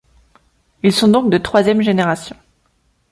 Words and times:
Ils 0.81 0.93
sont 0.93 1.09
donc 1.09 1.29
de 1.29 1.37
troisième 1.37 1.83
Génération. 1.83 2.35